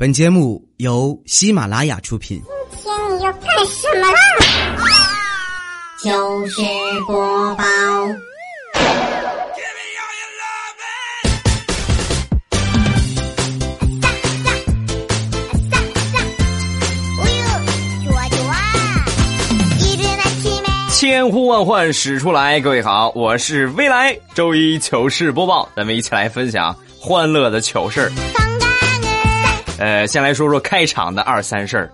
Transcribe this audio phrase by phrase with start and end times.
[0.00, 2.42] 本节目由喜马拉雅出品。
[2.70, 4.18] 今天你要干什么啦？
[6.02, 6.62] 就是
[7.06, 7.64] 播报。
[20.88, 28.10] 千呼万唤始出来，各位好，我是未来周一糗事播报，咱们一起来分享欢乐的糗事儿。
[29.80, 31.90] 呃，先来说说开场的二三事儿。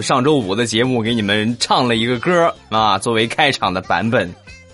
[0.00, 4.30] 上周五的节目给你们唱了一个歌啊，作为开场的版本，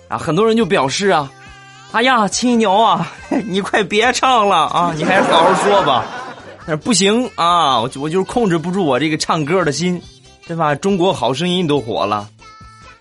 [0.09, 1.31] 啊，很多人就表示啊，
[1.93, 3.09] 哎呀，亲牛啊，
[3.47, 6.03] 你快别唱了啊，你还是好好说吧。
[6.67, 10.01] 但是不行啊，我我就控制不住我这个唱歌的心，
[10.45, 10.75] 对吧？
[10.75, 12.27] 中国好声音都火了。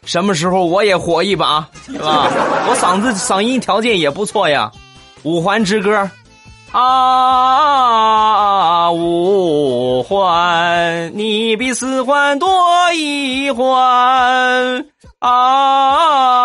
[0.04, 2.30] 什么时候我也火一把，是吧？
[2.68, 4.70] 我嗓子嗓音条件也不错呀，
[5.24, 6.08] 五环之歌，
[6.72, 6.82] 啊，
[8.92, 12.48] 五环，你比四环多
[12.94, 14.84] 一环，
[15.18, 16.44] 啊，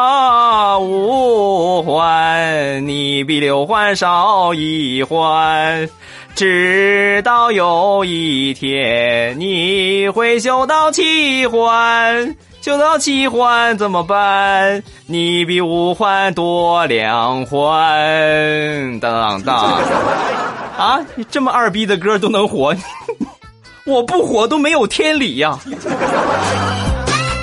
[0.79, 5.89] 五环，你比六环少一环，
[6.35, 12.35] 直到有一天你会修到七环。
[12.61, 14.81] 修到七环怎么办？
[15.05, 19.81] 你比五环多两环，当当
[20.77, 21.05] 啊！
[21.15, 22.73] 你这么二逼的歌都能火，
[23.85, 25.59] 我不火都没有天理呀！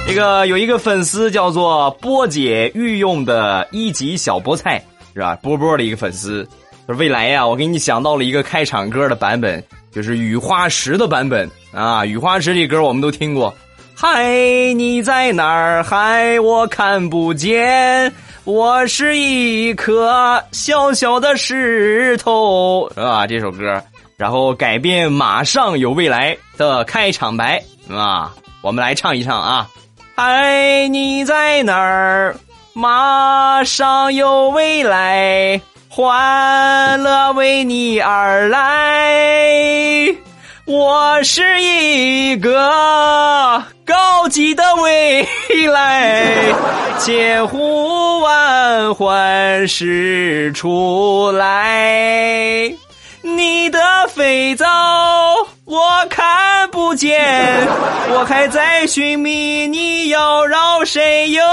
[0.08, 5.36] 这个有一个粉丝叫做波姐御用的一级小菠菜，是吧？
[5.42, 6.48] 波波的一个粉丝，
[6.94, 12.04] 未来呀，我给你想到了一个开场歌的版本，就是雨花石的版本啊！
[12.04, 13.54] 雨花石这歌我们都听过。
[13.94, 15.82] 嗨，你在哪儿？
[15.82, 18.12] 嗨，我看不见。
[18.44, 23.26] 我是一颗小小的石头，是吧？
[23.26, 23.82] 这首歌，
[24.16, 28.34] 然后改编，马上有未来的开场白啊！
[28.62, 29.68] 我们来唱一唱啊！
[30.16, 32.34] 嗨，你在哪儿？
[32.72, 35.60] 马上有未来，
[35.92, 40.06] 欢乐为你而来。
[40.64, 45.26] 我是一个高级的未
[45.72, 46.54] 来，
[47.00, 52.72] 千呼万唤始出来。
[53.22, 53.80] 你的
[54.14, 54.64] 肥皂
[55.70, 55.78] 我
[56.10, 57.16] 看不见，
[58.10, 61.44] 我还在寻觅你要绕谁哟？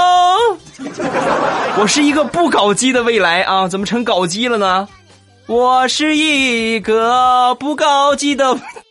[1.78, 4.88] 我是一个不搞基的未来啊，怎么成搞基了呢？
[5.46, 8.44] 我是一个不搞基的。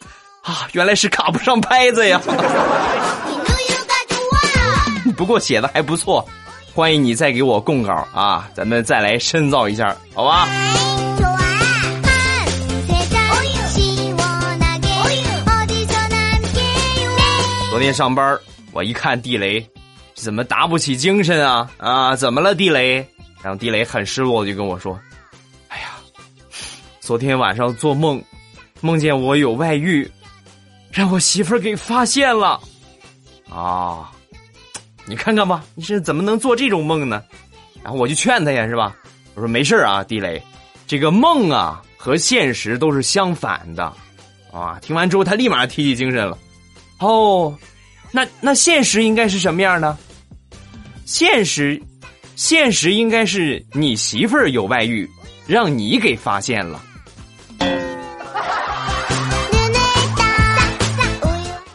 [0.43, 2.21] 啊，原来是卡不上拍子呀！
[5.17, 6.25] 不过写的还不错，
[6.73, 10.47] 欢迎你再给我供稿啊，咱们再来深造一下，好吧？
[17.77, 18.35] 昨天上班，
[18.71, 19.63] 我一看地雷，
[20.15, 21.71] 怎么打不起精神啊？
[21.77, 23.07] 啊，怎么了，地雷？
[23.43, 24.99] 然后地雷很失落，就跟我说
[25.69, 25.89] ：“哎呀，
[26.99, 28.19] 昨天晚上做梦，
[28.81, 30.09] 梦见我有外遇。”
[30.91, 32.59] 让我媳妇儿给发现了，
[33.47, 34.11] 啊！
[35.05, 37.23] 你看看吧，你是怎么能做这种梦呢？
[37.83, 38.97] 然后我就劝他呀，是吧？
[39.35, 40.41] 我说没事啊，地雷，
[40.87, 43.93] 这个梦啊和现实都是相反的，
[44.51, 44.79] 啊！
[44.81, 46.35] 听完之后，他立马提起精神了。
[46.99, 47.55] 哦，
[48.11, 49.97] 那那现实应该是什么样呢？
[51.05, 51.81] 现实，
[52.35, 55.09] 现实应该是你媳妇儿有外遇，
[55.45, 56.81] 让你给发现了。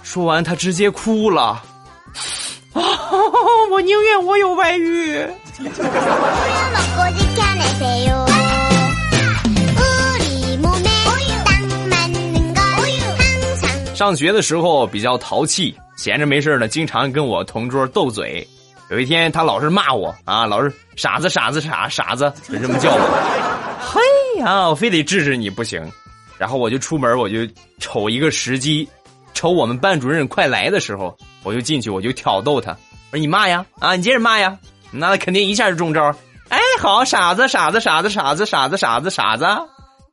[0.03, 1.63] 说完，他直接哭了。
[2.75, 2.83] 啊！
[3.71, 5.19] 我宁愿我有外遇。
[13.95, 18.47] 上学的时候比较淘气，闲着没事呢，经常跟我同桌斗嘴。
[18.91, 23.81] 有一天，他老是骂我啊，老是傻子傻子傻傻子，就这么叫我。
[23.81, 25.81] 嘿呀，我非得治治你不行。
[26.39, 27.47] 然后我就出门，我就
[27.79, 28.89] 瞅一个时机。
[29.35, 32.73] 瞅我们班主任快来的时候，我就进去，我就挑逗他，
[33.11, 34.59] 我说你骂呀，啊，你接着骂呀，
[34.91, 36.15] 那他肯定一下就中招。
[36.49, 39.47] 哎，好，傻子，傻子，傻子，傻子，傻子，傻子，傻子，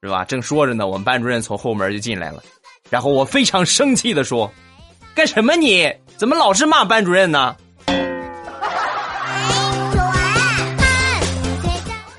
[0.02, 0.24] 是吧？
[0.26, 2.42] 正说着呢，我们班主任从后门就进来了，
[2.90, 4.52] 然后我非常生气的说
[5.14, 5.92] ：“干什么你？
[6.18, 7.56] 怎么老是骂班主任呢？”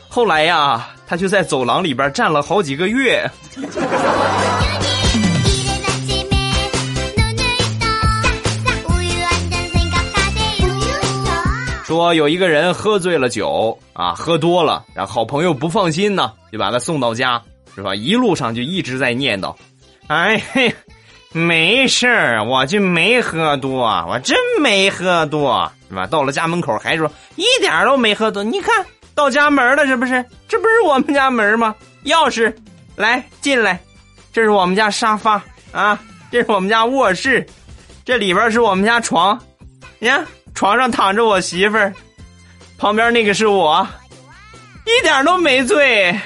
[0.08, 3.30] 后来呀，他就在走廊里边站了好几个月。
[11.84, 17.42] 说有一个人喝醉了酒啊，喝多了，然后好朋友不放心呢，就把他送到家，
[17.74, 17.94] 是吧？
[17.94, 19.52] 一路上就一直在念叨
[20.10, 20.74] ：“哎嘿，
[21.30, 26.04] 没事儿，我就没喝多，我真没喝多，是吧？
[26.04, 28.84] 到了家门口还说一点都没喝多，你看
[29.14, 30.24] 到家门了，是不是？
[30.48, 31.72] 这不是我们家门吗？
[32.06, 32.52] 钥匙，
[32.96, 33.78] 来进来，
[34.32, 35.40] 这是我们家沙发
[35.70, 35.96] 啊，
[36.28, 37.46] 这是我们家卧室，
[38.04, 39.40] 这里边是我们家床，
[40.00, 40.26] 你看
[40.56, 41.94] 床上躺着我媳妇儿，
[42.78, 43.86] 旁边那个是我，
[44.86, 46.18] 一点都没醉。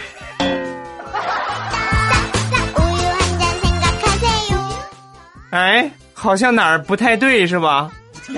[5.55, 7.89] 哎，好像哪儿不太对，是吧？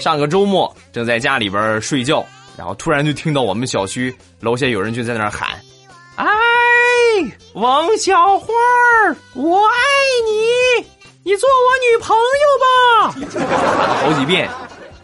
[0.00, 2.26] 上个周末正在家里边睡觉，
[2.56, 5.50] 然后突然就听到我们小区楼下有人就在那喊
[6.16, 6.26] ：“哎，
[7.52, 8.46] 王小花，
[9.34, 9.76] 我爱
[10.26, 10.84] 你，
[11.22, 12.66] 你做我女朋友吧！”
[13.46, 14.50] 喊了好几遍，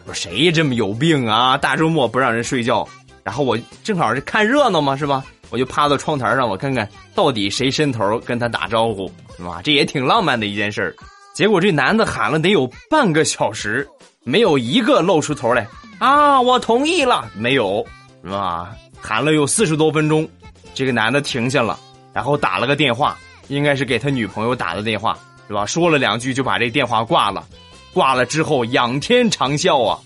[0.06, 1.56] 我说谁这么有病啊？
[1.56, 2.88] 大周末不让人睡觉，
[3.24, 5.24] 然后我正好是看热闹嘛，是吧？
[5.50, 9.60] 我就趴到窗台上，我看看到底谁伸头跟他打招呼，是吧？
[9.64, 10.94] 这也挺浪漫的一件事儿。
[11.34, 13.88] 结果这男的喊了得有半个小时，
[14.22, 15.66] 没有一个露出头来
[15.98, 16.40] 啊！
[16.40, 17.84] 我同意了，没有，
[18.22, 18.70] 是吧？
[19.00, 20.28] 喊了有四十多分钟，
[20.74, 21.78] 这个男的停下了，
[22.12, 23.16] 然后打了个电话，
[23.48, 25.18] 应该是给他女朋友打的电话，
[25.48, 25.66] 是吧？
[25.66, 27.44] 说了两句就把这电话挂了，
[27.92, 29.98] 挂了之后仰天长啸啊！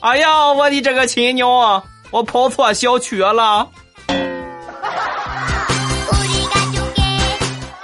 [0.00, 1.82] 哎呀，我的这个亲娘啊！
[2.14, 3.68] 我婆婆小瘸了。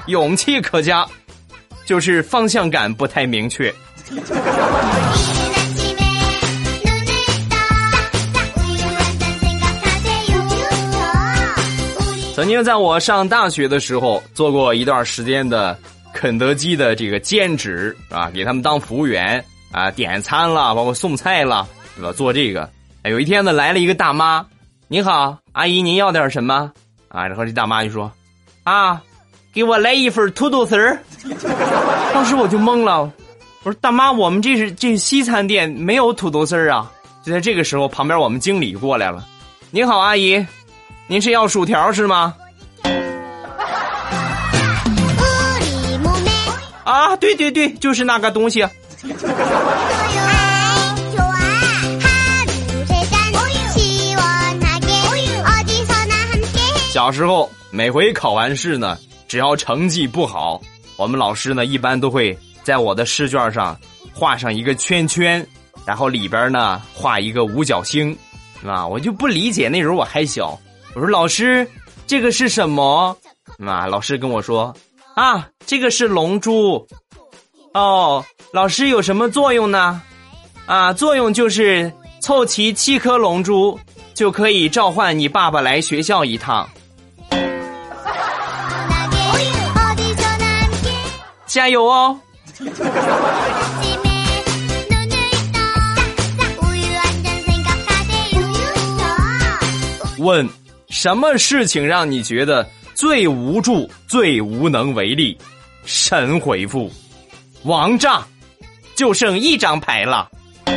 [0.06, 1.05] 勇气可嘉，
[1.85, 3.75] 就是方向感不太明确。
[12.33, 15.76] 曾经在我上大学的时候，做过一段时间的
[16.12, 21.67] 肯德基的这个兼职，啊，给他们当服务员，啊，点餐了，包括送菜了，
[21.97, 22.12] 对吧？
[22.12, 22.71] 做这个。
[23.02, 24.44] 哎，有一天呢，来了一个大妈，
[24.87, 26.70] 你好，阿姨，您要点什么？
[27.08, 28.12] 啊，然后这大妈就说，
[28.62, 29.00] 啊，
[29.55, 30.99] 给我来一份土豆丝儿。
[32.12, 33.11] 当时我就懵了，
[33.62, 36.93] 我说大妈，我们这是这西餐店没有土豆丝儿啊。
[37.23, 39.26] 就在这个时候，旁边我们经理过来了，
[39.70, 40.47] 您好，阿姨，
[41.06, 42.35] 您是要薯条是吗？
[46.85, 48.62] 啊，对对对，就是那个东西。
[57.00, 60.61] 小时候每回考完试呢，只要成绩不好，
[60.99, 63.75] 我们老师呢一般都会在我的试卷上
[64.12, 65.44] 画上一个圈圈，
[65.87, 68.14] 然后里边呢画一个五角星，
[68.67, 70.61] 啊，我就不理解，那时候我还小，
[70.94, 71.67] 我说老师，
[72.06, 73.17] 这个是什么？
[73.67, 74.76] 啊，老师跟我说，
[75.14, 76.87] 啊，这个是龙珠。
[77.73, 80.02] 哦，老师有什么作用呢？
[80.67, 83.81] 啊，作用就是凑齐七颗龙珠，
[84.12, 86.69] 就可以召唤你爸爸来学校一趟。
[91.50, 92.17] 加油哦！
[100.19, 100.49] 问
[100.91, 102.64] 什么事情让你觉得
[102.94, 105.37] 最无助、最无能为力？
[105.85, 106.88] 神回复，
[107.64, 108.23] 王炸，
[108.94, 110.31] 就剩一张牌了。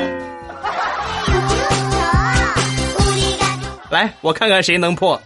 [3.92, 5.22] 来，我看看谁能破。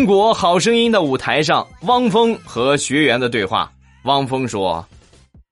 [0.00, 3.70] 中国好声音的舞台上汪峰和学员的对话。
[4.04, 4.82] 汪峰说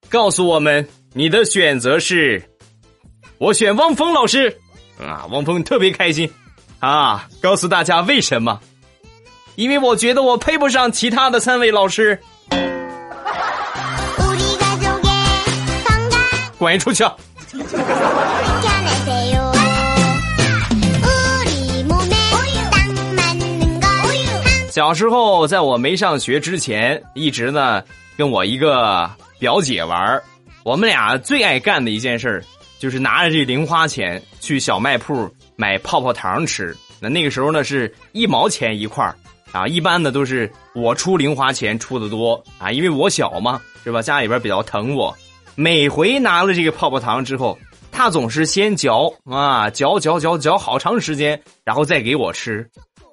[0.08, 2.42] 告诉我们你的选择是
[3.36, 4.48] 我选汪峰老师。
[4.98, 6.30] 啊汪峰特别开心
[6.78, 8.58] 啊告诉大家为什么。
[9.56, 12.18] 因为我觉得我配不上其他的三位老师。
[16.58, 17.04] 滚出去
[24.78, 27.82] 小时候，在我没上学之前，一直呢
[28.16, 30.22] 跟我一个表姐玩
[30.62, 32.40] 我们俩最爱干的一件事，
[32.78, 36.76] 就是拿着这零花钱去小卖铺买泡泡糖吃。
[37.00, 39.12] 那那个时候呢是一毛钱一块
[39.50, 44.00] 啊，一般的都是我出零花钱出的多啊，因为我小嘛，是吧？
[44.00, 45.12] 家里边比较疼我。
[45.56, 47.58] 每回拿了这个泡泡糖之后，
[47.90, 52.64] 他总是先嚼啊，嚼嚼嚼嚼好长时间，然后再给我吃。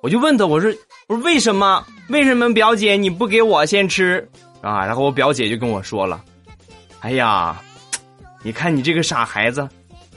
[0.03, 0.71] 我就问他，我说
[1.07, 1.85] 我说为什么？
[2.09, 4.27] 为什么表姐你不给我先吃
[4.61, 4.83] 啊？
[4.83, 6.19] 然后我表姐就跟我说了，
[7.01, 7.61] 哎呀，
[8.41, 9.69] 你看你这个傻孩子，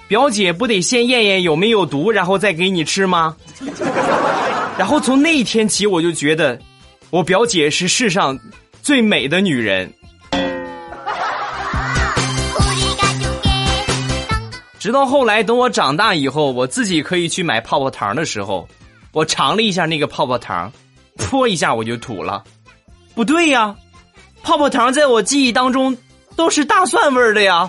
[0.06, 3.36] 表姐不得先验验有没有毒，然后再给你吃吗？
[4.78, 6.58] 然后从那一天起，我就觉得
[7.10, 8.38] 我表姐是世上
[8.80, 9.92] 最美的女人。
[14.78, 18.66] 直到后来，等我长大以后，我自己可以去买泡泡糖的时候，
[19.12, 20.70] 我尝了一下那个泡泡糖，
[21.16, 22.44] 泼一下我就吐了。
[23.14, 23.74] 不对呀，
[24.42, 25.96] 泡泡糖在我记忆当中
[26.36, 27.68] 都是大蒜味儿的呀。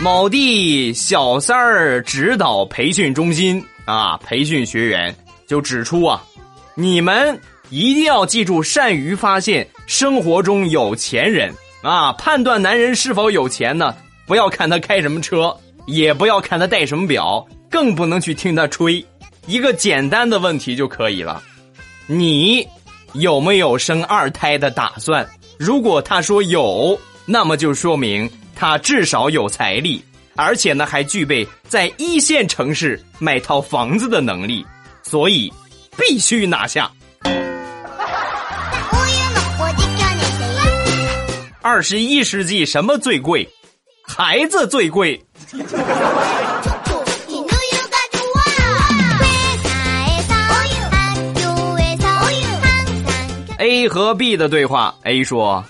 [0.00, 5.14] 某地小三儿指导培训中心啊，培训学员
[5.46, 6.22] 就指出啊，
[6.74, 13.94] 你们一定要记住，善于发现生活中有钱人啊，判断男人是否有钱呢？
[14.26, 15.56] 不要看他开什么车，
[15.86, 19.04] 也不要看他戴什么表，更不能去听他吹。
[19.46, 21.42] 一个简单的问题就可以了：
[22.06, 22.66] 你
[23.14, 25.26] 有没有生二胎的打算？
[25.58, 28.28] 如果他说有，那么就说明。
[28.60, 30.04] 他至少有财力，
[30.34, 34.66] 而且呢还具备在一线城市买套房子的能力，
[35.04, 35.52] 所以
[35.96, 36.90] 必须拿下。
[41.70, 43.46] 二十一世纪什么最贵？
[44.02, 45.22] 孩子最贵。
[53.58, 55.62] A 和 B 的对话，A 说：“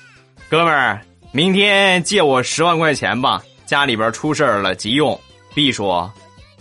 [0.49, 1.01] 哥们儿。”
[1.35, 5.21] 明天借我十万块钱吧，家里边出事儿了，急用。
[5.53, 6.09] B 说：“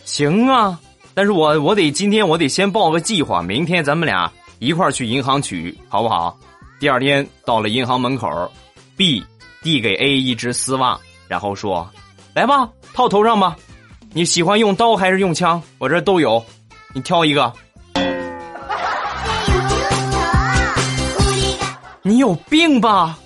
[0.03, 0.79] 行啊，
[1.13, 6.35] 但是我我得今天我得先报个计划，明天咱们俩一块儿去银行取，好不好？”
[6.81, 8.51] 第二天到了银行门口
[8.97, 9.23] ，B
[9.61, 11.87] 递给 A 一只丝袜，然后说
[12.33, 13.55] ：“来吧，套头上吧。
[14.11, 15.61] 你喜欢用刀还是用枪？
[15.77, 16.43] 我这都有，
[16.93, 17.53] 你挑一个。”
[22.01, 23.17] 你有病吧？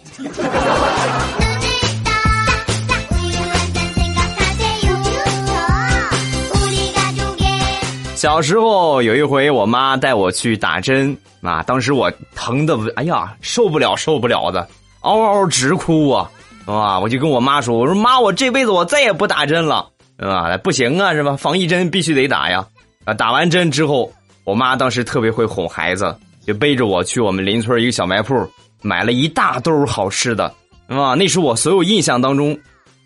[8.15, 14.67] 小时候有一回，我妈带我去打针啊，当时我疼的，哎呀，受不了，受不了的，
[15.01, 16.31] 嗷嗷直哭啊，
[16.65, 21.36] 啊，我就跟我妈说，我说妈，我这辈子我再也不打针了，啊，不行啊，是吧？
[21.36, 22.65] 防疫针必须得打呀，
[23.05, 24.12] 啊，打完针之后，
[24.43, 26.15] 我妈当时特别会哄孩子，
[26.46, 28.36] 就背着我去我们邻村一个小卖铺，
[28.81, 30.46] 买了一大兜好吃的，
[30.88, 32.58] 啊，那是我所有印象当中，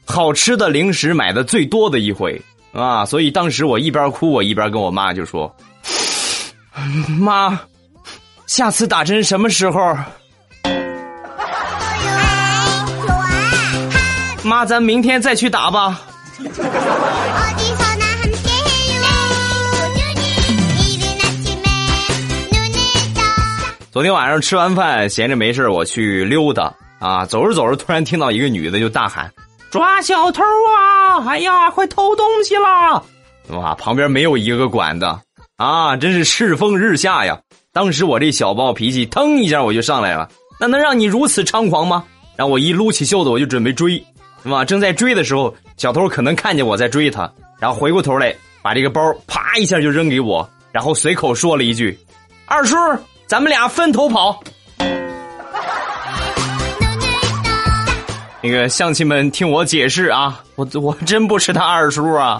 [0.05, 2.41] 好吃的零食买的最多的一回。
[2.77, 3.05] 啊！
[3.05, 5.49] 所以当时我一边哭，我一边跟我妈就说
[7.17, 7.57] ：“妈，
[8.47, 9.79] 下次打针什么时候？”
[14.45, 15.99] 妈，咱明天再去打吧。
[23.91, 29.31] 昨天晚上吃完饭，闲着没事我去溜达啊，走着走着，突然听到一个女的就大喊。
[29.71, 31.25] 抓小偷啊！
[31.27, 33.03] 哎呀，快偷东西了！
[33.49, 35.19] 哇，旁边没有一个管的
[35.57, 37.39] 啊，真是世风日下呀！
[37.71, 40.29] 当时我这小暴脾气，腾一下我就上来了。
[40.59, 42.03] 那能让你如此猖狂吗？
[42.35, 44.05] 然后我一撸起袖子，我就准备追，
[44.45, 44.63] 是吧？
[44.63, 47.27] 正在追的时候，小偷可能看见我在追他，
[47.59, 51.99] 然后回过头来，把这个包啪一下就扔给我，然后随口说了一句
[52.45, 52.75] ：“二叔，
[53.25, 54.39] 咱们俩分头跑。”
[58.39, 62.39] 那个乡亲们，听我解释啊，我我真不是他二叔啊。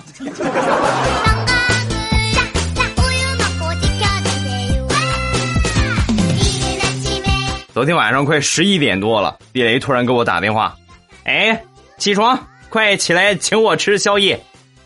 [7.74, 10.78] 昨天晚上快十一点多了，地雷突然给我打电话，
[11.24, 11.60] 哎，
[11.98, 14.40] 起床，快起来请我吃宵夜。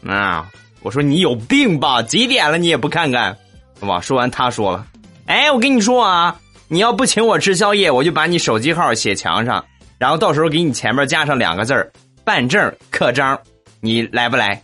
[0.07, 0.47] 啊，
[0.81, 2.01] 我说你有病吧？
[2.01, 3.37] 几点了你也不看看，
[3.79, 3.99] 是吧？
[3.99, 4.85] 说完他说了，
[5.25, 9.63] 哎，我跟你说啊，你要不请我吃宵夜，我就把你手机号写墙上。
[9.97, 11.91] 然后到时候给你前面加上两个字儿
[12.23, 13.37] “办证刻章”，
[13.81, 14.63] 你来不来？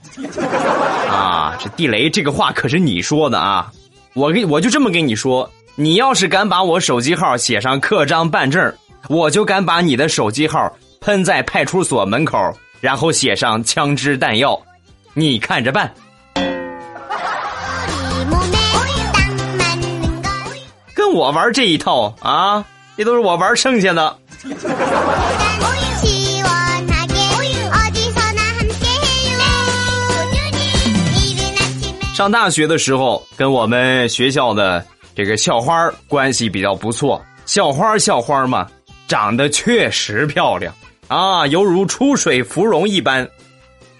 [1.09, 3.71] 啊，这地雷这个话可是你说的啊！
[4.13, 8.73] 我给我就这么跟你说，你要是敢把我手机号写上刻章办证，
[9.09, 10.73] 我就敢把你的手机号
[11.05, 14.59] 喷在派出所门口，然后写上枪支弹药，
[15.13, 15.93] 你看着办。
[20.95, 22.65] 跟我玩这一套啊，
[22.97, 24.17] 这都是我玩剩下的。
[32.15, 34.83] 上大学的时候，跟我们学校的
[35.15, 37.23] 这个校花关系比较不错。
[37.45, 38.67] 校花校花嘛，
[39.07, 40.73] 长得确实漂亮
[41.07, 43.27] 啊，犹如出水芙蓉一般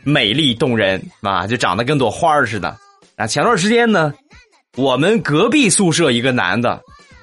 [0.03, 2.75] 美丽动人啊，就长得跟朵花似的。
[3.15, 4.13] 啊，前段时间呢，
[4.75, 6.81] 我们隔壁宿舍一个男的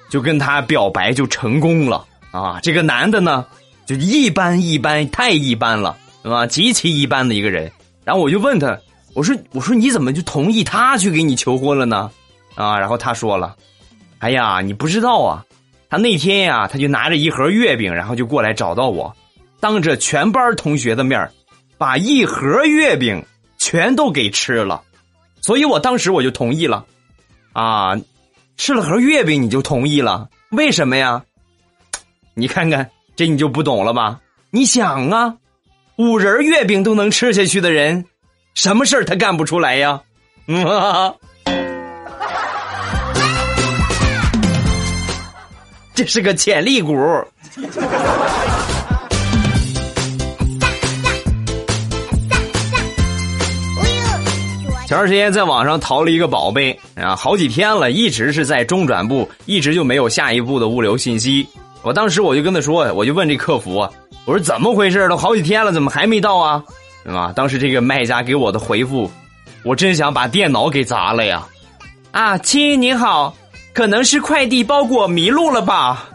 [0.08, 2.06] 就跟他表白，就成功了。
[2.30, 3.44] 啊，这个男的呢，
[3.84, 6.46] 就一般一般，太一般了，啊？
[6.46, 7.70] 极其一般的一个人。
[8.04, 8.78] 然后我就问他，
[9.14, 12.10] 我说：“我说你怎么就同意他去给你求婚了呢？”
[12.54, 13.54] 啊，然后他说了
[14.20, 15.44] ：“哎呀，你不知道啊，
[15.90, 19.14] 他那天呀，他就拿着一盒月饼，然后就过来找到我，
[19.62, 21.30] 当着全班同学的面
[21.78, 23.24] 把一盒月饼
[23.58, 24.82] 全都给吃了，
[25.40, 26.84] 所以我当时我就同意了，
[27.52, 27.96] 啊，
[28.56, 31.22] 吃了盒月饼你就同意了，为什么呀？
[32.34, 34.18] 你看看这你就不懂了吧？
[34.50, 35.36] 你想啊，
[35.94, 38.04] 五仁月饼都能吃下去的人，
[38.54, 40.00] 什么事儿他干不出来呀？
[40.48, 41.14] 嗯、啊，
[45.94, 46.92] 这是个潜力股。
[54.92, 61.48] 前段时间在网上淘了一个宝贝啊，好几天了，一直是在中转部，一直就没有下一步的物流信息。
[61.80, 63.88] 我当时我就跟他说，我就问这客服，
[64.26, 65.08] 我说怎么回事？
[65.08, 66.62] 都好几天了，怎么还没到啊？
[67.04, 67.32] 对吧？
[67.34, 69.10] 当时这个卖家给我的回复，
[69.64, 71.42] 我真想把电脑给砸了呀！
[72.10, 73.34] 啊，亲您好，
[73.72, 76.06] 可能是快递包裹迷路了吧？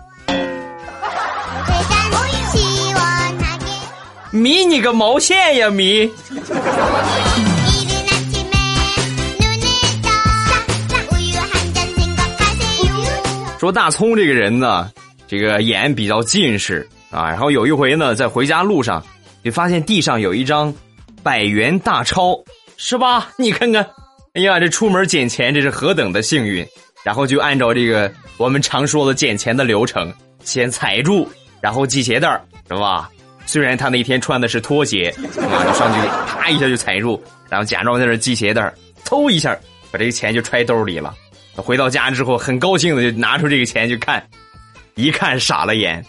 [4.30, 6.08] 迷你个毛线呀迷！
[13.60, 14.92] 说大葱这个人呢，
[15.28, 19.04] 这个眼比较近视啊，然后有一回呢，在回家路上
[19.44, 20.74] 就发现地上有一张
[21.24, 22.38] 百元大钞，
[22.78, 23.30] 是吧？
[23.38, 23.86] 你看看，
[24.34, 26.66] 哎呀，这出门捡钱这是何等的幸运！
[27.04, 31.28] 然后就按照这个我们常说的捡钱的流程，先踩住，
[31.62, 33.10] 然后系鞋带儿，是吧？
[33.46, 38.74] 虽然他那天穿的是拖鞋，啊，就上去啪一下就踩住，然后假装在这系鞋带儿，
[39.06, 39.58] 嗖一下
[39.90, 41.16] 把这个钱就揣兜里了。
[41.58, 44.26] 回到家之后，很高兴的就拿出这个钱去看，
[44.96, 46.06] 一看傻了眼。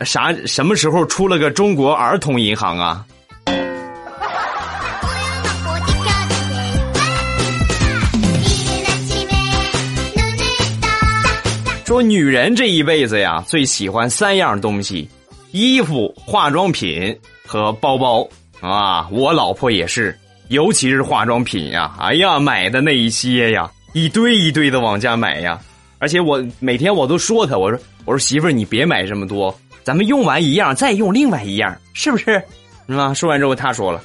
[0.00, 0.34] 啥？
[0.44, 3.06] 什么时候出了个中国儿童银行啊？
[11.86, 15.08] 说女人这一辈子呀，最喜欢三样东西：
[15.52, 18.28] 衣服、化妆品和包包
[18.60, 19.08] 啊。
[19.10, 23.70] 我老婆也是，尤其是化妆品呀，哎呀，买的那一些呀。
[23.94, 25.58] 一堆一堆的往家买呀，
[26.00, 32.42] 而且我每天我都说他，我说我说媳妇儿你别买这么多，咱们用完一样再用另外一样，是不是？
[32.88, 33.14] 是吧？
[33.14, 34.02] 说完之后他说了，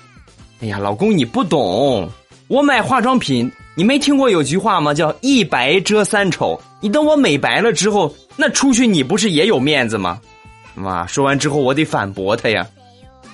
[0.62, 2.08] 哎呀，老公你不懂，
[2.48, 4.94] 我买化妆品，你没听过有句话吗？
[4.94, 6.62] 叫一白遮三丑。
[6.82, 10.22] 你等我美白了之后，那出去你不是也有面子吗？
[10.76, 12.64] 妈，说完之后我得反驳他呀，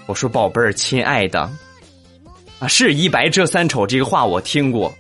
[0.06, 1.42] 我说宝贝儿，亲爱的，
[2.60, 4.92] 啊，是一白遮三丑这个话我听过。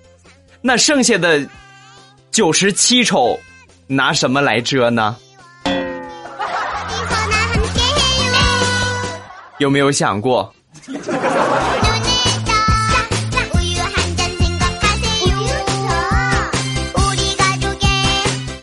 [0.67, 1.47] 那剩下的
[2.31, 3.39] 九十七丑，
[3.85, 5.15] 拿什么来遮呢？
[9.59, 10.51] 有没有想过？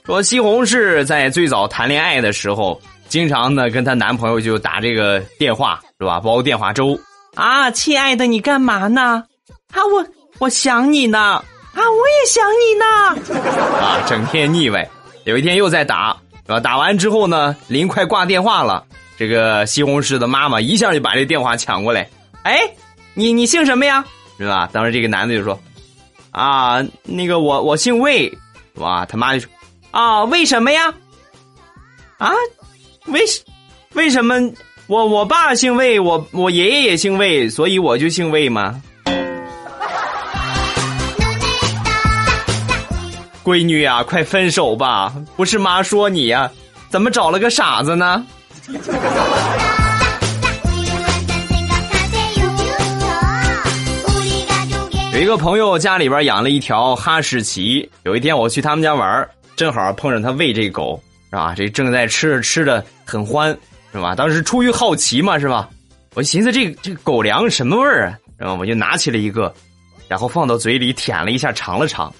[0.05, 6.19] 说西红柿在最早谈恋爱的时候，经常呢跟她男朋友就打这个电话，是吧？
[6.19, 6.99] 煲电话粥
[7.37, 9.23] 啊，亲爱的，你干嘛呢？
[9.73, 10.05] 啊，我
[10.41, 11.41] 我想你呢。
[11.75, 13.41] 啊，我也想你呢！
[13.81, 14.89] 啊，整天腻歪。
[15.25, 18.85] 有一天又在打，啊，打完之后呢，临快挂电话了，
[19.17, 22.09] 这个西红柿的妈妈一下就把这电话抢过来。
[22.43, 22.61] 哎，
[23.15, 24.05] 你你姓什么呀？
[24.39, 24.69] 是吧？
[24.73, 25.59] 当时这个男的就说
[26.33, 28.33] ：“啊，那个我我姓魏。”
[28.77, 29.49] 哇，他妈就说
[29.93, 30.93] ：“啊，为什么呀？
[32.19, 32.33] 啊，
[33.07, 33.41] 为什
[33.95, 34.35] 为什么
[34.89, 38.83] 我我爸姓魏，我我爷爷也姓魏，所以我就姓魏吗？”
[43.45, 45.13] 闺女呀，快分手吧！
[45.37, 46.51] 不是妈说你呀，
[46.89, 48.25] 怎么找了个傻子呢？
[55.13, 61.01] 有一个朋友家里边养了一条哈士奇，有一天我去他们家玩，正好碰上他喂这狗，
[61.31, 61.55] 是吧？
[61.57, 63.57] 这正在吃着吃的很欢，
[63.93, 64.15] 是吧？
[64.15, 65.69] 当时出于好奇嘛，是吧？
[66.15, 68.19] 我寻思这个这个狗粮什么味儿啊？
[68.39, 69.53] 然后我就拿起了一个，
[70.09, 72.13] 然后放到嘴里舔了一下，尝了尝。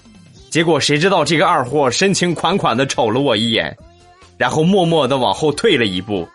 [0.53, 3.75] 结果谁知道这个二货深情款款的瞅了我一眼，
[4.37, 6.29] 然后默默的往后退了一步，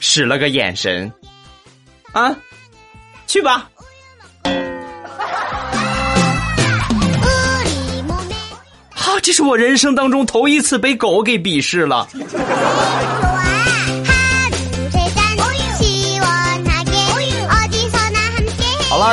[0.00, 1.12] 使了个眼神，
[2.12, 2.34] 啊，
[3.26, 3.68] 去吧。
[8.88, 12.08] 好，这是我人生当中头一次被狗给鄙视了。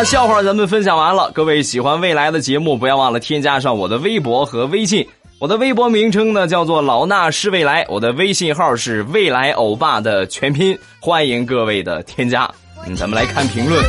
[0.03, 1.31] 笑话咱们分享完了。
[1.33, 5.07] 各位喜欢未来的节目，不要忘了添加上我的微博和微信。
[5.39, 12.49] 我的微博名称呢叫做老衲是未来，我的微信号是未来欧巴的全拼，欢迎各位的添加。
[12.85, 13.83] 嗯，咱们来看评论。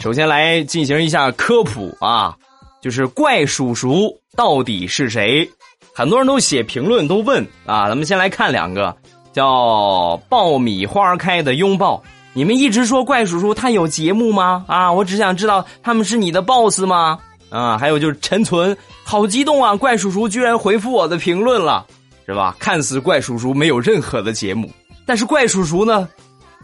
[0.00, 2.34] 首先来进行一下科普啊，
[2.80, 5.48] 就是怪叔叔到底是谁？
[5.94, 8.94] 很多人都写评论都问啊，咱们先来看两个，
[9.32, 12.02] 叫爆米花开的拥抱。
[12.36, 14.62] 你们一直说怪叔叔他有节目吗？
[14.68, 17.18] 啊，我只想知道他们是你的 boss 吗？
[17.48, 19.74] 啊，还有就是陈存，好激动啊！
[19.74, 21.86] 怪叔叔居然回复我的评论了，
[22.26, 22.54] 是吧？
[22.58, 24.70] 看似怪叔叔没有任何的节目，
[25.06, 26.06] 但是怪叔叔呢，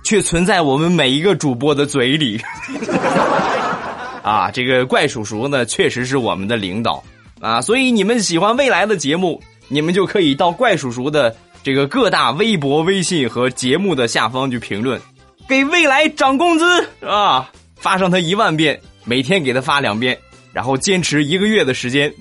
[0.04, 2.38] 却存在我们每一个主播的嘴里。
[4.22, 7.02] 啊，这个怪叔叔呢，确实是我们的领导
[7.40, 15.00] 啊，所以你们喜欢未来的节目，你们就可以到怪叔叔的这个各大微博、微信和节目的下方去评论。
[15.48, 16.64] 给未来涨工资
[17.00, 17.50] 啊！
[17.76, 20.16] 发上他一万遍，每天给他发两遍，
[20.52, 22.12] 然后坚持一个月的时间，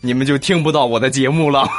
[0.00, 1.66] 你们就听不到我的节目了。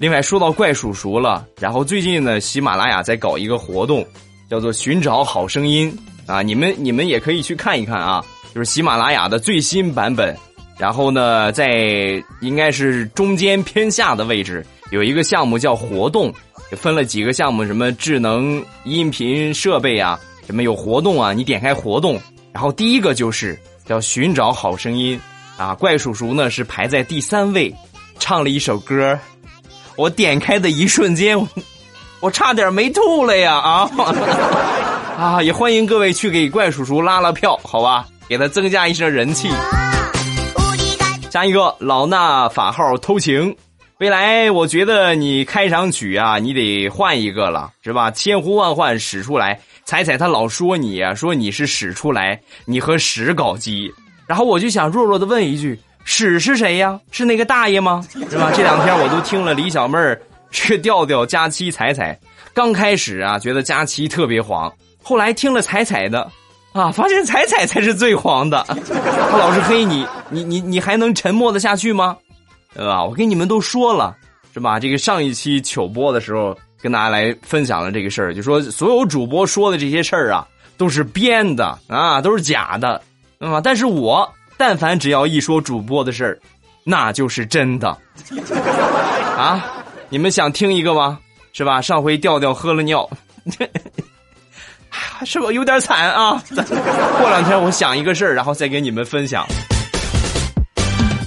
[0.00, 4.02] 另外说到怪叔叔了，然后最近呢，喜马拉雅在搞一个活动，
[4.48, 5.94] 叫做“寻找好声音”
[6.26, 10.34] 啊，你们你们也可以去看一看啊，就是喜马拉雅的最新版本。
[10.78, 16.32] 然后呢，在应该是中间偏下的位置有一个项目叫活动。
[16.76, 21.32] 分了几个项目，什么智能音频设备啊，什么有活动啊？
[21.32, 22.20] 你点开活动，
[22.52, 25.20] 然后第一个就是叫寻找好声音
[25.56, 25.74] 啊。
[25.74, 27.74] 怪叔叔呢是排在第三位，
[28.18, 29.18] 唱了一首歌，
[29.96, 31.36] 我点开的一瞬间，
[32.20, 33.90] 我差点没吐了呀啊！
[35.18, 39.50] 啊，也欢迎各位去给怪叔叔拉拉票，好吧，给他增加一些人气。
[41.30, 43.54] 下一个老衲法号偷情。
[44.00, 48.10] 未来，我觉得你开场曲啊，你得换一个了，是吧？
[48.10, 53.92] 千呼万唤始出来，彩彩他老说你呀，说你是始出来，你和屎搞基。
[54.26, 56.98] 然后我就想弱弱的问一句：屎是谁呀？
[57.10, 58.02] 是那个大爷吗？
[58.10, 58.50] 是吧？
[58.56, 60.18] 这两天我都听了李小妹儿
[60.50, 62.18] 这个调调，佳期彩彩。
[62.54, 66.26] 刚开始啊，觉得佳期特别黄，后来听了彩彩的，
[66.72, 68.64] 啊，发现彩彩才是最黄的。
[68.66, 72.16] 他老是黑你，你你你还能沉默的下去吗？
[72.74, 73.04] 对吧？
[73.04, 74.16] 我跟你们都说了，
[74.54, 74.78] 是吧？
[74.78, 83.00] 这个上一期糗播的时候，跟大家来分享了这个事儿，就说所有主播说的这些事儿啊，都是编的啊，都是假的，
[83.38, 83.60] 啊。
[83.60, 86.38] 但是我但凡只要一说主播的事儿，
[86.84, 87.96] 那就是真的
[89.36, 89.84] 啊！
[90.08, 91.18] 你们想听一个吗？
[91.52, 91.80] 是吧？
[91.80, 93.08] 上回调调喝了尿，
[95.24, 96.42] 是不有点惨啊？
[96.54, 99.46] 过两天我想一个事儿，然后再给你们分享。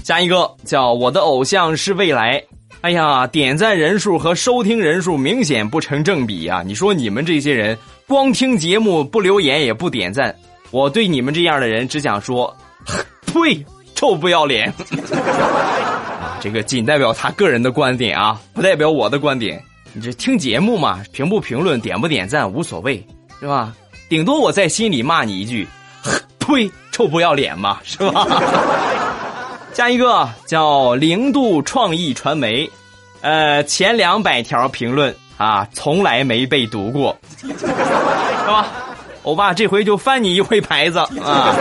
[0.04, 2.44] 下一个叫我的偶像是未来，
[2.82, 6.62] 哎呀，点赞人数和收听人数明显不成正比啊！
[6.66, 10.36] 你说你们这些人光听节目不留言也不点赞，
[10.72, 12.54] 我对你们这样的人只想说，
[13.26, 14.68] 呸，臭不要脸！
[15.14, 19.64] 啊，这个仅代表他个人的观点啊，不代表我的观点。
[19.94, 23.02] 你这听节目嘛，评不评论、点不点赞无所谓，
[23.40, 23.74] 是吧？
[24.10, 25.66] 顶多我在心里骂你一句，
[26.40, 28.28] 呸，臭不要脸嘛，是吧？
[29.74, 32.70] 下一个叫零度创意传媒，
[33.22, 37.66] 呃，前两百条评论啊，从来没被读过， 是
[38.48, 38.68] 吧？
[39.24, 41.56] 欧巴，这回就翻你一回牌子啊！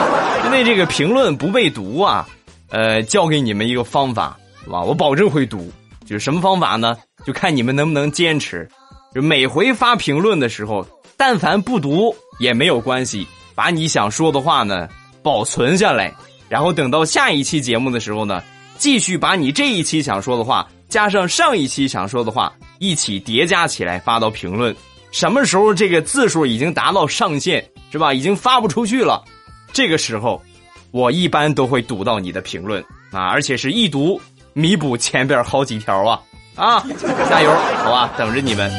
[0.44, 2.29] 因为这个评论不被读啊，
[2.68, 4.83] 呃，教给你们一个方法，是吧？
[4.83, 5.72] 我保证会读，
[6.05, 6.96] 就是什么方法呢？
[7.25, 8.68] 就看你们能不能坚持，
[9.14, 14.87] 就每回发评论的时候，但凡不读也没有关系，把你想说的话呢
[15.22, 16.12] 保存下来。
[16.53, 18.43] 然后等到下一期节目的时候呢，
[18.77, 24.77] 继续把你这一期想说的话加上上一期想说的话一起叠加起来发到评论。
[25.12, 28.12] 什么时候这个字数已经达到上限是吧？
[28.12, 29.25] 已经发不出去了，
[29.73, 30.43] 这个时候
[30.91, 34.21] 我一般都会读到你的评论啊，而且是一读
[34.53, 36.21] 弥补前边好几条啊
[36.55, 36.85] 啊！
[37.31, 37.51] 加油，
[37.83, 38.71] 好吧，等着你们。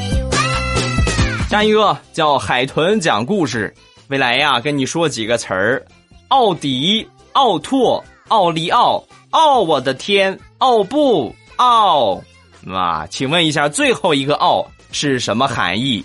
[1.49, 3.73] 下一个叫海豚讲故事，
[4.09, 5.83] 未来呀，跟你说几个词儿，
[6.27, 7.07] 奥迪。
[7.33, 12.21] 奥拓、奥利奥、奥，我的天，奥布、奥，
[12.67, 16.03] 啊，请问一下，最后一个“奥”是什么含义？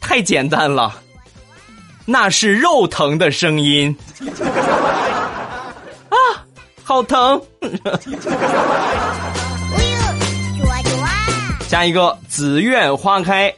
[0.00, 0.94] 太简单了，
[2.04, 3.96] 那是肉疼的声音。
[6.10, 6.16] 啊，
[6.84, 7.40] 好疼！
[11.66, 13.52] 下一个紫苑花开，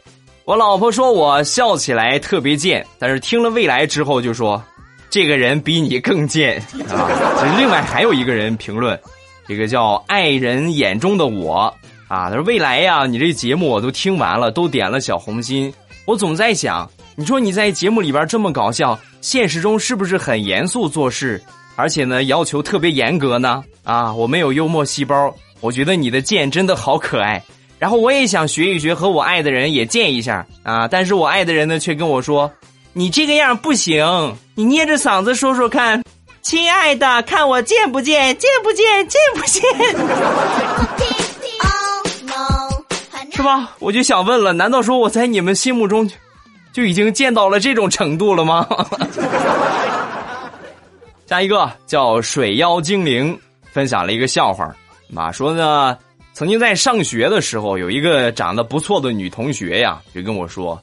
[0.45, 4.63] 我老婆说我笑起来特别贱，但是听了未来之后就说。
[5.11, 6.59] 这个人比你更贱
[6.91, 7.09] 啊！
[7.39, 8.99] 其实另外还有一个人评论，
[9.47, 11.75] 这个叫爱人眼中的我
[12.09, 15.73] 啊，他说未来呀，你这节目我都听完了，都点了小红心。
[16.05, 21.43] 我总在想，你说你在节目里边这么搞笑，现实中是不是很严肃做事，
[21.77, 23.63] 而且呢要求特别严格呢？
[23.85, 27.43] 啊，我没有幽默细胞，我觉得你的贱真的好可爱。
[27.79, 32.51] 然后我也想学一学，和我爱的人也贱一下啊，但是我爱的人呢却跟我说。
[32.99, 34.05] 你这个样不行，
[34.57, 36.03] 你捏着嗓子说说看，
[36.43, 38.37] 亲爱的，看我见不见？
[38.37, 39.09] 见不见？
[39.09, 39.63] 见不见
[41.61, 42.69] ？Oh no，
[43.31, 43.77] 是吧？
[43.79, 46.17] 我就想问了，难道说我在你们心目中就
[46.73, 48.67] 就已经见到了这种程度了吗？
[51.27, 53.39] 下一个叫水妖精灵
[53.71, 54.75] 分享了一个笑话，
[55.15, 55.97] 啊，说呢，
[56.33, 60.83] 曾经在上学的时候，有一个长得不错的女同学呀，就跟我说：“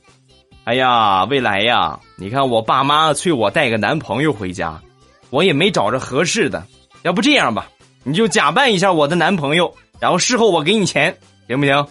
[0.65, 4.81] 哎呀，未来呀，你看我爸妈催我带个男朋友回家，
[5.29, 6.65] 我也没找着合适的，
[7.03, 7.67] 要不这样吧，
[8.03, 11.15] 你就假扮一下我的男朋友，然后事后我给你钱，
[11.47, 11.85] 行不行？”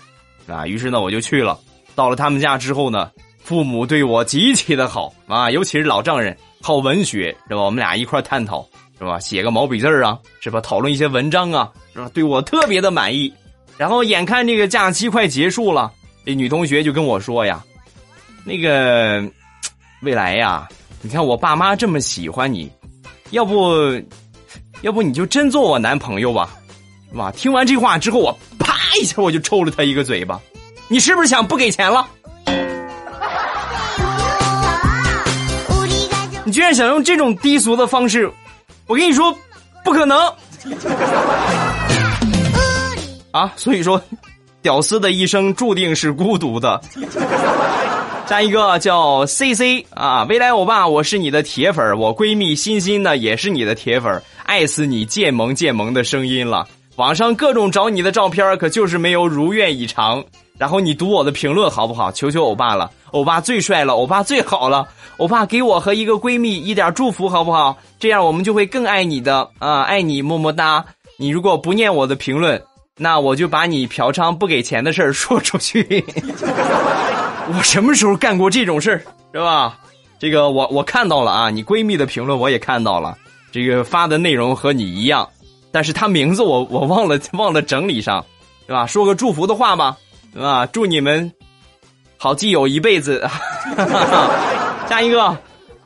[0.52, 1.56] 啊，于是呢，我就去了。
[1.94, 3.12] 到了他们家之后呢，
[3.44, 7.62] 父母对我极其的好啊，尤其是老丈人，好文学是吧？
[7.62, 8.66] 我们俩一块探讨
[8.98, 9.20] 是吧？
[9.20, 10.60] 写个毛笔字啊，是吧？
[10.60, 12.10] 讨论一些文章啊，是吧？
[12.12, 13.32] 对我特别的满意。
[13.78, 15.92] 然后眼看这个假期快结束了，
[16.26, 17.64] 这女同学就跟我说呀
[18.44, 19.22] ：“那个
[20.02, 20.68] 未来呀，
[21.00, 22.70] 你看我爸妈这么喜欢你，
[23.30, 23.72] 要不，
[24.82, 26.50] 要不你就真做我男朋友吧？”
[27.14, 27.30] 哇！
[27.30, 30.40] 听完这话之后，我啪一下我就抽了他一个嘴巴。
[30.88, 32.06] 你是不是想不给钱了？
[36.44, 38.30] 你居然想用这种低俗的方式，
[38.86, 39.32] 我跟你说，
[39.84, 40.18] 不可能！
[43.30, 44.02] 啊，所以说，
[44.60, 46.80] 屌丝的一生注定是孤独的。
[48.26, 56.66] 下一个叫 C C 啊，未来欧巴，我是你的铁粉，我闺蜜欣欣呢也是你的铁粉，爱死你渐萌渐萌的声音了。
[56.96, 60.24] 网上各种找你的照片，可就是没有如愿以偿。
[60.56, 62.10] 然后你读我的评论好不好？
[62.12, 67.76] 求求欧巴了，欧巴最帅了，欧巴最好了，欧巴给我和一个闺蜜一点祝福好不好？
[67.98, 70.82] 这样我们就会更爱你的啊，爱你么么哒。
[71.18, 72.62] 你如果不念我的评论，
[72.96, 76.02] 那我就把你嫖娼不给钱的事儿说出去。
[77.52, 78.98] 我什么时候干过这种事儿，
[79.32, 79.78] 是吧？
[80.18, 83.16] 这个我我看到了啊，你闺蜜的评论我也看到了，
[83.52, 85.28] 这个发的内容和你一样。
[85.70, 88.24] 但是他名字我我忘了忘了整理上，
[88.66, 88.86] 对吧？
[88.86, 89.96] 说个祝福的话吧，
[90.32, 90.64] 对吧？
[90.66, 91.30] 祝你们
[92.16, 93.28] 好基友一辈子。
[94.88, 95.36] 下一个，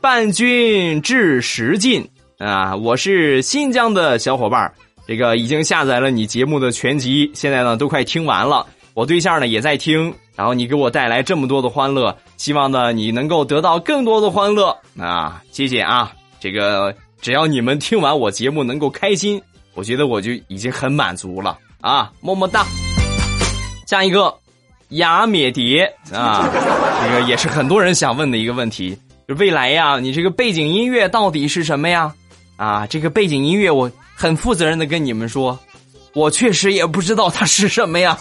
[0.00, 2.06] 伴君至十进
[2.38, 2.76] 啊！
[2.76, 4.70] 我是新疆的小伙伴，
[5.06, 8.66] 这个已经下载了你节目的全集，现在呢都快听完了。
[8.94, 15.42] 我对象呢也在听，然后你给我带来这么多的欢乐，希望呢你能够得到更多的欢乐啊！
[15.50, 16.12] 谢谢啊！
[16.38, 19.42] 这个只要你们听完我节目能够开心。
[19.74, 22.64] 我觉得我就已经很满足了啊，么么哒。
[23.88, 24.32] 下一个，
[24.90, 26.48] 雅美蝶啊，
[27.02, 28.96] 这个也是很多人想问的一个问题，
[29.26, 32.14] 就未来呀，你这个背景音乐到底是什么呀？
[32.56, 35.58] 啊，这个背景音乐我很负责任的跟你们说，
[36.14, 38.16] 我确实也不知道它是什么呀。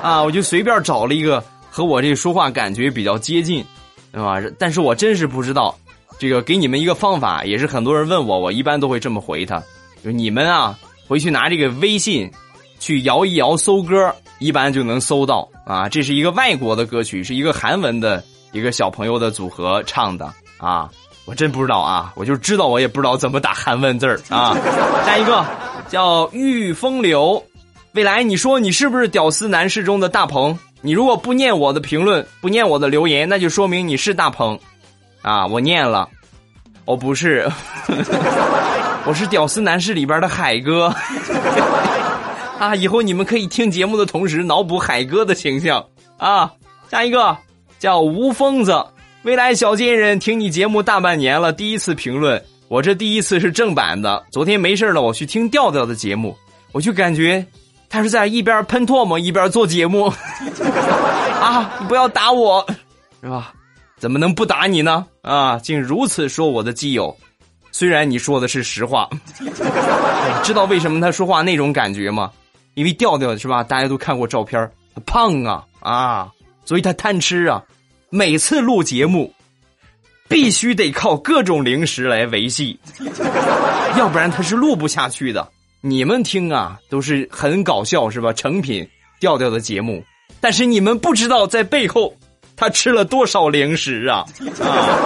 [0.02, 3.64] 啊，我就随便找了一个和我这说话感觉比较接近，
[4.12, 4.40] 对吧？
[4.58, 5.76] 但是我真是不知道，
[6.18, 9.62] 这个给你们一个方法，也是很多人问我，我一般都会这么回他。
[10.02, 12.30] 就你们啊，回去拿这个微信，
[12.78, 15.88] 去摇一摇搜歌，一般就能搜到啊。
[15.88, 20.88] 这是一个外国的歌曲，是一个韩文的一个小朋友的组合唱的啊。
[21.26, 24.56] 我真不知道啊，我就知道我也不知道怎么打韩文字儿啊。
[25.04, 25.44] 下一个
[25.88, 27.40] 叫御风流，
[27.92, 30.56] 未来你说你是不是屌丝男士中的大鹏？
[30.80, 34.58] 你如果不念我的评论，不念我的留言，那就说明你是大鹏
[35.22, 35.46] 啊。
[35.46, 36.08] 我念了，
[36.84, 37.50] 我不是。
[39.06, 40.94] 我是屌丝男士里边的海哥，
[42.60, 42.74] 啊！
[42.76, 45.84] 以后你们可以听节目的同时脑补海哥的形象
[46.16, 46.52] 啊。
[46.90, 47.36] 下一个
[47.78, 48.84] 叫吴疯子，
[49.22, 54.22] 未来小贱人听你节目大半年了，第一次评论，我这第一次是正版的。
[54.30, 56.36] 昨天没事了，我去听调调的节目，
[56.72, 57.44] 我就感觉
[57.90, 60.04] 他是在一边喷唾沫一边做节目
[61.42, 61.76] 啊！
[61.80, 62.64] 你不要打我，
[63.20, 63.52] 是吧？
[63.98, 65.04] 怎么能不打你呢？
[65.22, 65.58] 啊！
[65.58, 67.14] 竟如此说我的基友。
[67.72, 69.08] 虽然你说的是实话，
[70.42, 72.30] 知道为什么他说话那种感觉吗？
[72.74, 73.62] 因为调调是吧？
[73.64, 74.70] 大家都看过照片，
[75.04, 76.30] 胖啊啊，
[76.64, 77.62] 所以他贪吃啊。
[78.08, 79.32] 每次录节目，
[80.28, 82.78] 必须得靠各种零食来维系，
[83.96, 85.48] 要不然他是录不下去的。
[85.82, 88.34] 你们听啊，都是很搞笑是吧？
[88.34, 88.86] 成品
[89.18, 90.04] 调调的节目，
[90.38, 92.14] 但是你们不知道在背后
[92.54, 94.26] 他吃了多少零食啊
[94.62, 94.98] 啊！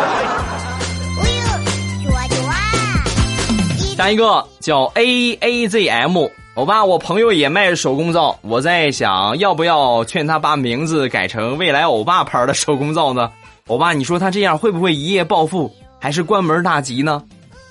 [3.97, 13.31] 下一个叫 A A Z M，欧巴，我朋友也卖手工皂，我在想要不要劝他把名字改成未来欧巴牌的手工皂呢？
[13.69, 17.23] 欧巴，你说他这样会不会一夜暴富，还是关门大吉呢？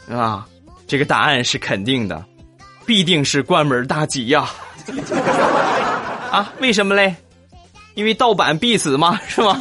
[0.09, 0.47] 啊，
[0.87, 2.23] 这个答案是肯定的，
[2.85, 4.49] 必定是关门大吉呀！
[6.31, 7.15] 啊，为什么嘞？
[7.95, 9.53] 因为盗版必死嘛， 是吗？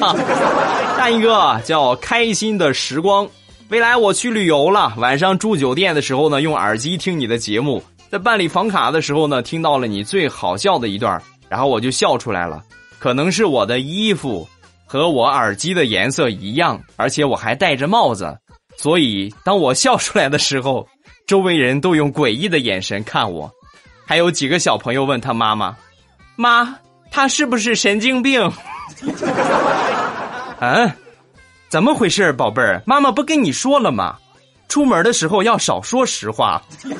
[0.97, 3.29] 下一个叫开心的时光。
[3.69, 12.63] 未来我去旅游了，晚上住酒店的时候呢，用耳机听你的节目，在办理房卡的时候呢，听到了你最好笑的一段，然后我就笑出来了。
[12.99, 14.47] 可能是我的衣服
[14.87, 18.35] 和我耳机的颜色一样，而且我还戴着帽子，
[18.77, 20.87] 所以当我笑出来的时候，
[21.27, 23.51] 周围人都用诡异的眼神看我。
[24.07, 25.77] 还有几个小朋友问他妈妈
[26.37, 26.77] ：“妈，
[27.11, 28.51] 他是不是神经病？”
[30.61, 30.91] 嗯，
[31.69, 32.83] 怎么回事，宝贝儿？
[32.87, 34.17] 妈妈不跟你说了吗？
[34.69, 36.63] 出门的时候要少说实话。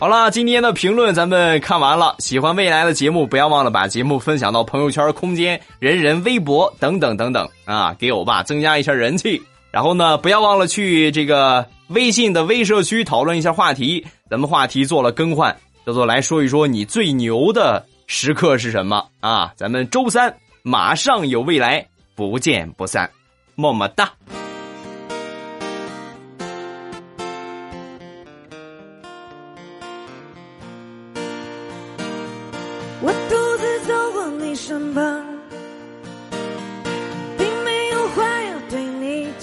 [0.00, 2.14] 好了，今天的评论咱们看完了。
[2.18, 9.42] 喜欢未来的节目，不要忘了把节目分享到朋友圈、空间、人人微博等等等等啊，给欧巴增加一下人气。
[9.74, 14.06] 然后呢，不要忘了去这个微信的微社区讨论一下话题。
[14.30, 19.52] 咱们话题做了更换，叫做来说一说你最牛的时刻是什么啊？
[19.56, 20.32] 咱们周三
[20.62, 21.84] 马上有未来，
[22.14, 23.10] 不见不散，
[23.56, 24.12] 么么哒。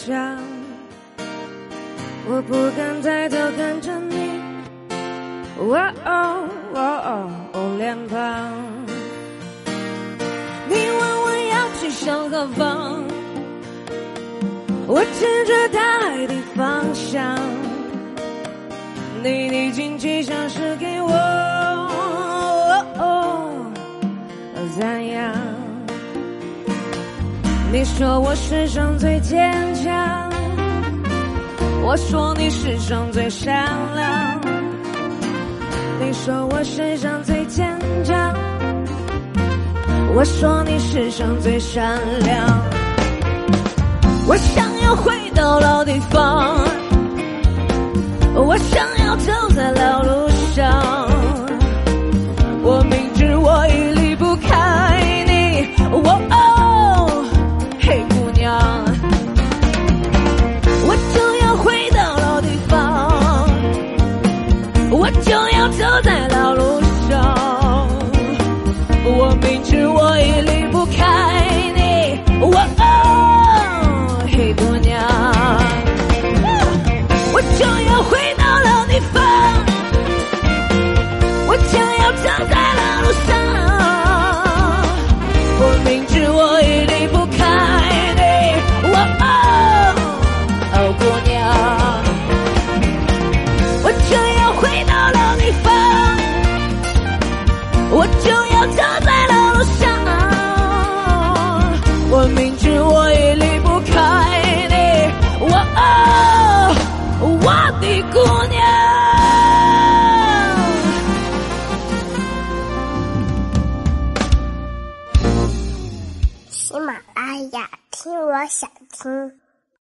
[0.03, 0.37] 你讲。
[2.27, 4.41] 我不敢抬头看着你，
[5.67, 8.17] 哇哦哇哦哦，脸庞。
[10.67, 13.03] 你问我要去向何方，
[14.87, 17.37] 我指着大海的方向。
[19.23, 21.11] 你的惊奇像是给我。
[21.11, 23.71] 哦哦
[24.79, 25.40] 赞扬。
[27.73, 29.39] 你说我世上最坚
[29.75, 30.29] 强，
[31.81, 34.41] 我说你世上最善良。
[36.01, 37.65] 你说我世上最坚
[38.03, 38.35] 强，
[40.13, 42.59] 我说你世上最善良。
[44.27, 46.57] 我想要回到老地方，
[48.35, 51.09] 我想要走在老路上。
[52.63, 53.90] 我明知我已